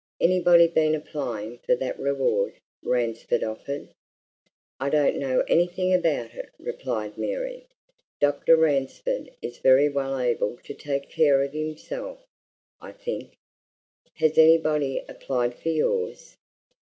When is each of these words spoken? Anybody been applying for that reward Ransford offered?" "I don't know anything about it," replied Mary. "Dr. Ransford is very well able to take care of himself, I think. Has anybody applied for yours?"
Anybody 0.19 0.65
been 0.65 0.95
applying 0.95 1.59
for 1.59 1.75
that 1.75 1.99
reward 1.99 2.55
Ransford 2.83 3.43
offered?" 3.43 3.89
"I 4.79 4.89
don't 4.89 5.17
know 5.17 5.41
anything 5.47 5.93
about 5.93 6.33
it," 6.33 6.49
replied 6.57 7.19
Mary. 7.19 7.67
"Dr. 8.19 8.55
Ransford 8.55 9.29
is 9.43 9.59
very 9.59 9.89
well 9.89 10.17
able 10.19 10.57
to 10.63 10.73
take 10.73 11.11
care 11.11 11.43
of 11.43 11.53
himself, 11.53 12.25
I 12.81 12.93
think. 12.93 13.35
Has 14.15 14.39
anybody 14.39 15.05
applied 15.07 15.53
for 15.53 15.69
yours?" 15.69 16.35